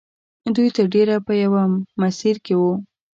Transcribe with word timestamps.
دوی 0.55 0.67
تر 0.75 0.85
ډېره 0.93 1.15
په 1.27 1.33
یوه 1.43 1.61
مسیر 2.01 2.35
کې 2.45 2.53
وو 2.59 2.73